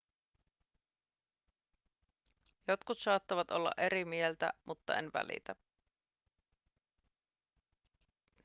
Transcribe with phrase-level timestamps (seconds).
[2.67, 5.55] jotkut saattavat olla eri mieltä mutta en välitä